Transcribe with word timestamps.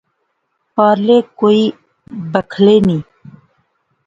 پارلے 0.75 1.17
کوئی 1.39 1.61
بکھلے 2.31 2.75
نئیں 2.85 3.03